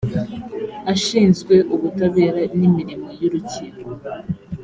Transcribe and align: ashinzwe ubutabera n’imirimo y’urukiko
ashinzwe 0.93 1.55
ubutabera 1.73 2.41
n’imirimo 2.59 3.09
y’urukiko 3.21 3.85